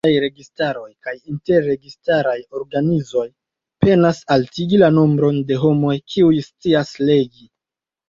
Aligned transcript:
Multaj 0.03 0.21
registaroj 0.21 0.85
kaj 1.07 1.11
inter-registaraj 1.31 2.33
organizoj 2.61 3.27
penas 3.87 4.25
altigi 4.39 4.83
la 4.87 4.93
nombron 4.99 5.41
de 5.55 5.63
homoj 5.69 5.97
kiuj 6.11 6.37
scias 6.51 7.01
legi. 7.09 7.51